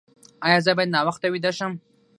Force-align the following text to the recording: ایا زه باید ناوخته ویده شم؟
ایا 0.45 0.59
زه 0.65 0.71
باید 0.77 0.93
ناوخته 0.95 1.27
ویده 1.33 1.51
شم؟ 1.57 1.73